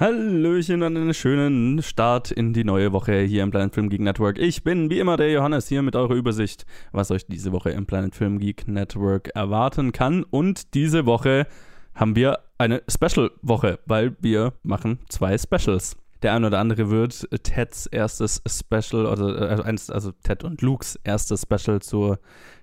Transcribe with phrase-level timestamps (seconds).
[0.00, 4.38] Hallöchen und einen schönen Start in die neue Woche hier im Planet Film Geek Network.
[4.38, 7.84] Ich bin wie immer der Johannes hier mit eurer Übersicht, was euch diese Woche im
[7.84, 10.24] Planet Film Geek Network erwarten kann.
[10.24, 11.46] Und diese Woche
[11.94, 15.98] haben wir eine Special-Woche, weil wir machen zwei Specials.
[16.22, 21.42] Der eine oder andere wird Teds erstes Special, oder äh, also Ted und Lukes erstes
[21.42, 22.16] Special zu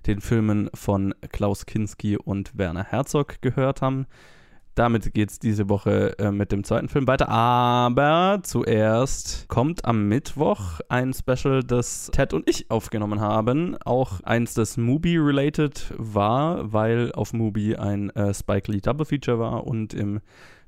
[0.07, 4.07] den Filmen von Klaus Kinski und Werner Herzog gehört haben.
[4.77, 7.29] Damit geht es diese Woche äh, mit dem zweiten Film weiter.
[7.29, 13.75] Aber zuerst kommt am Mittwoch ein Special, das Ted und ich aufgenommen haben.
[13.83, 19.65] Auch eins, das Mubi-related war, weil auf Mubi ein äh, Spike Lee Double Feature war
[19.65, 20.21] und im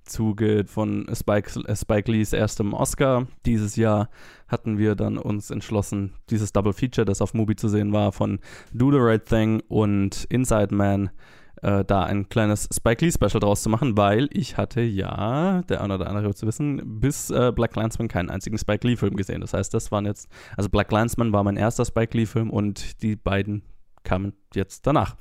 [0.05, 4.09] Zuge von Spike, äh, Spike Lees erstem Oscar dieses Jahr
[4.48, 8.39] hatten wir dann uns entschlossen, dieses Double Feature, das auf Mubi zu sehen war, von
[8.73, 11.12] Do the Right Thing und Inside Man
[11.62, 15.81] äh, da ein kleines Spike Lee Special draus zu machen, weil ich hatte ja, der
[15.81, 19.42] eine oder andere zu wissen, bis äh, Black Landsman keinen einzigen Spike Lee Film gesehen.
[19.42, 23.02] Das heißt, das waren jetzt, also Black Landsman war mein erster Spike Lee Film und
[23.02, 23.64] die beiden
[24.03, 25.16] kamen jetzt danach.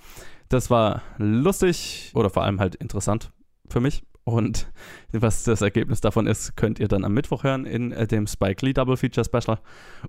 [0.48, 3.32] Das war lustig oder vor allem halt interessant
[3.68, 4.70] für mich und
[5.12, 8.64] was das Ergebnis davon ist, könnt ihr dann am Mittwoch hören in äh, dem Spike
[8.64, 9.58] Lee Double Feature Special.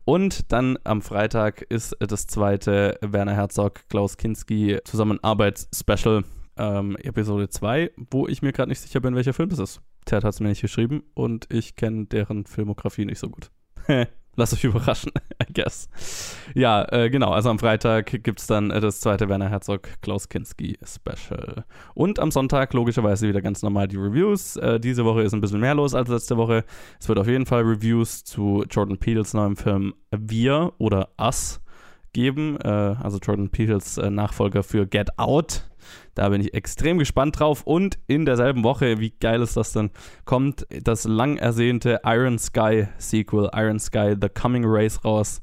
[0.03, 6.23] Und dann am Freitag ist das zweite Werner Herzog, Klaus Kinski Zusammenarbeits-Special,
[6.58, 9.81] ähm, Episode 2, wo ich mir gerade nicht sicher bin, welcher Film das ist.
[10.06, 13.52] Ted hat es mir nicht geschrieben und ich kenne deren Filmografie nicht so gut.
[14.40, 15.12] Lasst euch überraschen,
[15.44, 15.90] I guess.
[16.56, 17.32] Ja, äh, genau.
[17.32, 21.66] Also am Freitag gibt es dann äh, das zweite Werner Herzog Klaus Kinski Special.
[21.94, 24.56] Und am Sonntag logischerweise wieder ganz normal die Reviews.
[24.56, 26.64] Äh, diese Woche ist ein bisschen mehr los als letzte Woche.
[27.02, 31.59] Es wird auf jeden Fall Reviews zu Jordan Peels neuem Film Wir oder Us
[32.14, 32.58] geben.
[32.62, 35.69] Äh, also Jordan Peels äh, Nachfolger für Get Out
[36.16, 37.63] da bin ich extrem gespannt drauf.
[37.63, 39.91] Und in derselben Woche, wie geil ist das denn,
[40.25, 45.41] kommt das lang ersehnte Iron Sky Sequel, Iron Sky The Coming Race raus.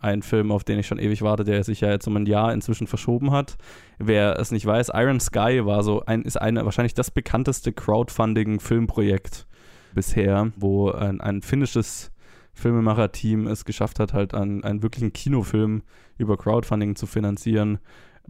[0.00, 2.52] Ein Film, auf den ich schon ewig warte, der sich ja jetzt um ein Jahr
[2.52, 3.56] inzwischen verschoben hat.
[3.98, 9.46] Wer es nicht weiß, Iron Sky war so ein, ist eine, wahrscheinlich das bekannteste Crowdfunding-Filmprojekt
[9.94, 12.12] bisher, wo ein, ein finnisches
[12.58, 15.82] Filmemacher-Team es geschafft hat, halt einen, einen wirklichen Kinofilm
[16.18, 17.78] über Crowdfunding zu finanzieren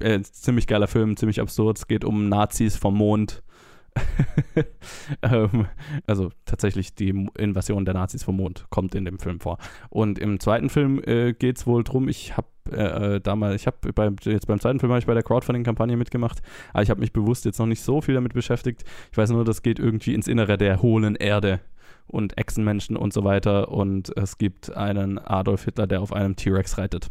[0.01, 1.79] äh, ziemlich geiler Film, ziemlich absurd.
[1.79, 3.43] Es geht um Nazis vom Mond.
[5.23, 5.67] ähm,
[6.07, 9.59] also tatsächlich die Invasion der Nazis vom Mond kommt in dem Film vor.
[9.91, 13.67] Und im zweiten Film äh, geht es wohl drum, ich habe äh, äh, damals, ich
[13.67, 16.43] habe beim, jetzt beim zweiten Film habe ich bei der Crowdfunding-Kampagne mitgemacht,
[16.73, 18.85] aber ich habe mich bewusst jetzt noch nicht so viel damit beschäftigt.
[19.11, 21.61] Ich weiß nur, das geht irgendwie ins Innere der hohlen Erde
[22.07, 23.71] und Echsenmenschen und so weiter.
[23.71, 27.11] Und es gibt einen Adolf Hitler, der auf einem T-Rex reitet.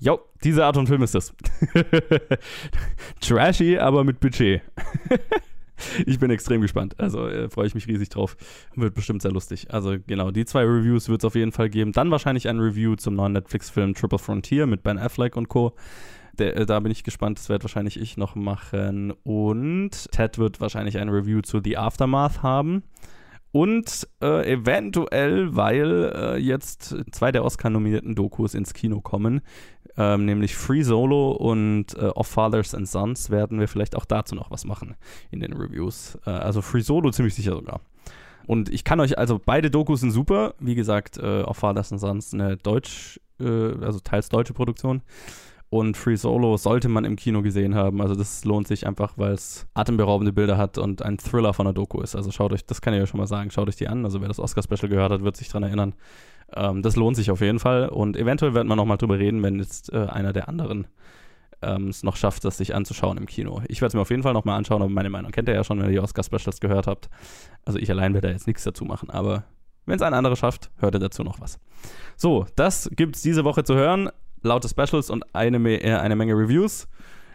[0.00, 1.34] Jo, diese Art von Film ist das.
[3.20, 4.62] Trashy, aber mit Budget.
[6.06, 6.94] ich bin extrem gespannt.
[6.98, 8.36] Also äh, freue ich mich riesig drauf.
[8.76, 9.72] Wird bestimmt sehr lustig.
[9.72, 11.92] Also genau, die zwei Reviews wird es auf jeden Fall geben.
[11.92, 15.74] Dann wahrscheinlich ein Review zum neuen Netflix-Film Triple Frontier mit Ben Affleck und Co.
[16.38, 17.38] Der, äh, da bin ich gespannt.
[17.38, 19.12] Das werde wahrscheinlich ich noch machen.
[19.24, 22.84] Und Ted wird wahrscheinlich ein Review zu The Aftermath haben.
[23.50, 29.40] Und äh, eventuell, weil äh, jetzt zwei der Oscar-nominierten Dokus ins Kino kommen,
[29.96, 34.34] ähm, nämlich Free Solo und äh, Of Fathers and Sons, werden wir vielleicht auch dazu
[34.34, 34.96] noch was machen
[35.30, 36.18] in den Reviews.
[36.26, 37.80] Äh, also Free Solo ziemlich sicher sogar.
[38.46, 40.54] Und ich kann euch, also beide Dokus sind super.
[40.58, 45.02] Wie gesagt, äh, Of Fathers and Sons eine deutsch, äh, also teils deutsche Produktion.
[45.70, 48.00] Und Free Solo sollte man im Kino gesehen haben.
[48.00, 51.74] Also das lohnt sich einfach, weil es atemberaubende Bilder hat und ein Thriller von der
[51.74, 52.16] Doku ist.
[52.16, 54.04] Also schaut euch, das kann ich euch schon mal sagen, schaut euch die an.
[54.04, 55.94] Also wer das Oscar-Special gehört hat, wird sich daran erinnern.
[56.54, 59.58] Ähm, das lohnt sich auf jeden Fall und eventuell werden wir nochmal drüber reden, wenn
[59.58, 60.86] jetzt äh, einer der anderen
[61.62, 63.62] ähm, es noch schafft, das sich anzuschauen im Kino.
[63.68, 65.64] Ich werde es mir auf jeden Fall nochmal anschauen, aber meine Meinung kennt ihr ja
[65.64, 67.08] schon, wenn ihr die Oscar-Specials gehört habt.
[67.64, 69.44] Also ich allein werde da jetzt nichts dazu machen, aber
[69.86, 71.58] wenn es ein anderer schafft, hört ihr dazu noch was.
[72.16, 74.10] So, das gibt es diese Woche zu hören.
[74.42, 76.86] Laute Specials und eine, äh, eine Menge Reviews.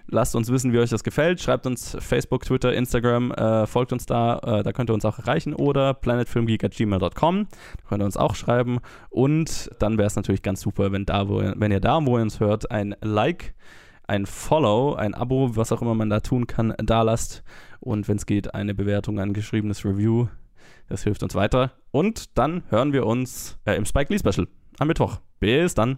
[0.07, 1.41] Lasst uns wissen, wie euch das gefällt.
[1.41, 4.39] Schreibt uns Facebook, Twitter, Instagram, äh, folgt uns da.
[4.39, 7.47] Äh, da könnt ihr uns auch erreichen oder planetfilmgeek.gmail.com.
[7.47, 8.79] Da könnt ihr uns auch schreiben.
[9.09, 12.17] Und dann wäre es natürlich ganz super, wenn, da, wo ihr, wenn ihr da, wo
[12.17, 13.53] ihr uns hört, ein Like,
[14.05, 17.43] ein Follow, ein Abo, was auch immer man da tun kann, da lasst.
[17.79, 20.27] Und wenn es geht, eine Bewertung, ein geschriebenes Review.
[20.89, 21.71] Das hilft uns weiter.
[21.91, 24.47] Und dann hören wir uns äh, im Spike Lee Special
[24.79, 25.19] am Mittwoch.
[25.39, 25.97] Bis dann.